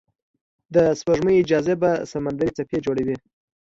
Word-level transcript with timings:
د 0.73 0.75
سپوږمۍ 0.99 1.37
جاذبه 1.49 1.91
سمندري 2.11 2.49
څپې 2.57 2.77
جوړوي. 2.85 3.15